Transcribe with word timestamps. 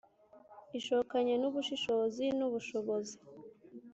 ishokanye 0.79 1.33
ubushishozi 1.49 2.25
n’ubushobozi 2.37 3.15